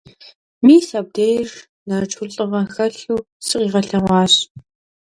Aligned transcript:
Мис 0.65 0.87
абдеж 0.99 1.49
Нарчу 1.87 2.23
лӀыгъэ 2.33 2.61
хэлъу 2.73 3.19
зыкъигъэлъэгъуащ. 3.45 4.33